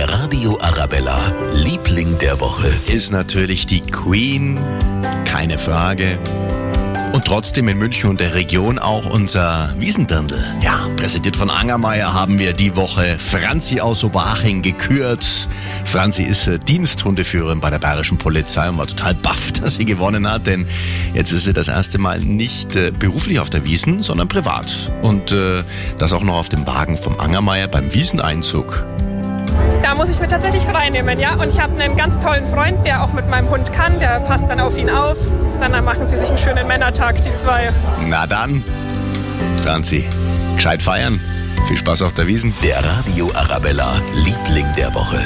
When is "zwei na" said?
37.36-38.26